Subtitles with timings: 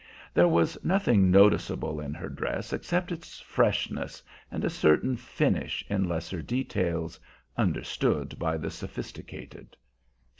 [0.33, 6.09] There was nothing noticeable in her dress except its freshness and a certain finish in
[6.09, 7.19] lesser details,
[7.55, 9.77] understood by the sophisticated.